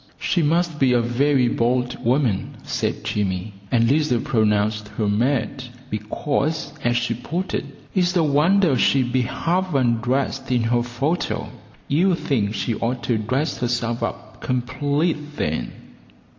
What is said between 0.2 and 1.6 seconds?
must be a very